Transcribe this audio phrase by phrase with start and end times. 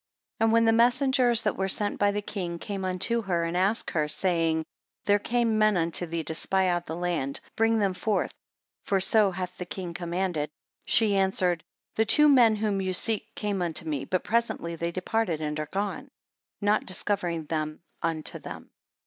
[0.39, 3.55] 7 And when the messengers that were sent by the king came unto her, and
[3.55, 4.65] asked her, saying,
[5.05, 8.33] There came men unto thee to spy out the land, bring them forth,
[8.83, 10.49] for so hath the king commanded:
[10.85, 11.63] She answered,
[11.97, 15.69] The two men whom ye seek came unto me, but presently they departed, and are
[15.71, 16.09] gone:
[16.61, 18.71] Not discovering them unto them.